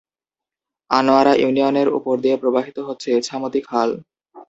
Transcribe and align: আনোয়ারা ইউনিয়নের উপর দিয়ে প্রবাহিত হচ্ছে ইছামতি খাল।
আনোয়ারা 0.89 1.33
ইউনিয়নের 1.35 1.87
উপর 1.97 2.15
দিয়ে 2.23 2.35
প্রবাহিত 2.35 2.77
হচ্ছে 2.87 3.07
ইছামতি 3.19 3.59
খাল। 3.69 3.89